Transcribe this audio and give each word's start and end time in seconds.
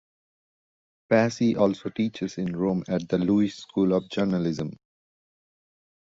Paci 1.11 1.55
also 1.55 1.89
teaches 1.91 2.39
in 2.39 2.55
Rome 2.55 2.83
at 2.87 3.07
the 3.07 3.17
Luiss 3.19 3.57
School 3.57 3.93
of 3.93 4.09
Journalism. 4.09 4.75